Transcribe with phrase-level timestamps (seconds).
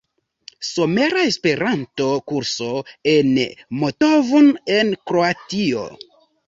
[0.69, 2.71] Somera Esperanto-Kurso
[3.15, 3.31] en
[3.85, 5.89] Motovun en Kroatio.